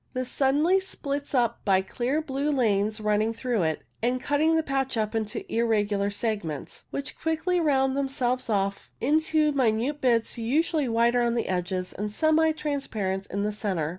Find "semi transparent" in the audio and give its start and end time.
12.11-13.27